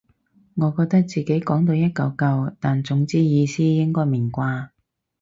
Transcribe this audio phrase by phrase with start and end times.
[0.55, 4.69] 我覺得自己講到一嚿嚿但總之意思應該明啩